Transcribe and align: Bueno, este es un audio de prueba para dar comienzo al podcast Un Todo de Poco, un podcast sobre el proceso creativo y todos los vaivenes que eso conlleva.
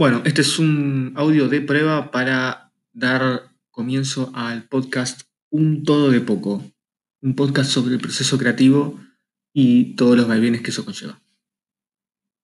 Bueno, 0.00 0.22
este 0.24 0.40
es 0.40 0.58
un 0.58 1.12
audio 1.16 1.50
de 1.50 1.60
prueba 1.60 2.10
para 2.10 2.72
dar 2.94 3.52
comienzo 3.70 4.32
al 4.34 4.66
podcast 4.66 5.24
Un 5.50 5.84
Todo 5.84 6.10
de 6.10 6.22
Poco, 6.22 6.64
un 7.20 7.36
podcast 7.36 7.70
sobre 7.70 7.92
el 7.96 8.00
proceso 8.00 8.38
creativo 8.38 8.98
y 9.52 9.96
todos 9.96 10.16
los 10.16 10.26
vaivenes 10.26 10.62
que 10.62 10.70
eso 10.70 10.86
conlleva. 10.86 11.20